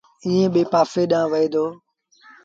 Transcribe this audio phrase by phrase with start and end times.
[0.25, 1.63] ائيٚݩ ٻي پآسي ڏآنهن وهيݩ دآ۔